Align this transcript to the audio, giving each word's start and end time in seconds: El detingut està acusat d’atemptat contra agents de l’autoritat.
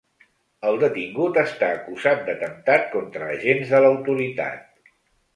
El 0.67 0.77
detingut 0.83 1.35
està 1.41 1.67
acusat 1.73 2.23
d’atemptat 2.29 2.87
contra 2.93 3.27
agents 3.35 3.75
de 3.75 3.83
l’autoritat. 3.85 4.65